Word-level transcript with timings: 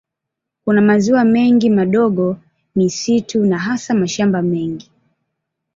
Kuna 0.65 0.81
maziwa 0.81 1.23
mengi 1.25 1.69
madogo, 1.69 2.37
misitu 2.75 3.45
na 3.45 3.59
hasa 3.59 3.93
mashamba 3.93 4.41
mengi. 4.41 4.91